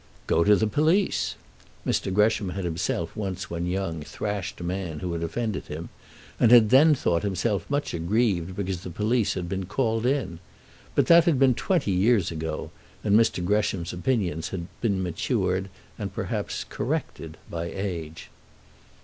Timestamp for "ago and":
12.31-13.15